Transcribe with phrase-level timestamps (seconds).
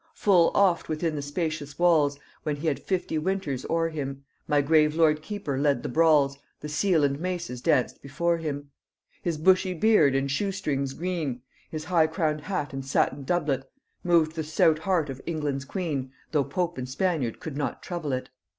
[0.15, 4.95] Full oft within the spacious walls, When he had fifty winters o'er him, My grave
[4.95, 8.71] lord keeper led the brawls, The seal and maces danced before him.
[9.21, 13.69] His bushy beard and shoe strings green, His high crown'd hat and satin doublet,
[14.03, 18.31] Moved the stout heart of England's queen, Though pope and Spaniard could not trouble it."